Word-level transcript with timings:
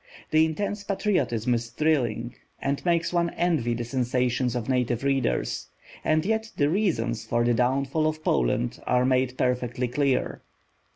The 0.31 0.45
intense 0.45 0.83
patriotism 0.83 1.53
is 1.53 1.69
thrilling, 1.69 2.33
and 2.59 2.83
makes 2.83 3.13
one 3.13 3.29
envy 3.37 3.75
the 3.75 3.83
sensations 3.83 4.55
of 4.55 4.67
native 4.67 5.03
readers. 5.03 5.67
And 6.03 6.25
yet 6.25 6.49
the 6.57 6.69
reasons 6.71 7.23
for 7.23 7.43
the 7.43 7.53
downfall 7.53 8.07
of 8.07 8.23
Poland 8.23 8.81
are 8.87 9.05
made 9.05 9.37
perfectly 9.37 9.87
clear. 9.87 10.41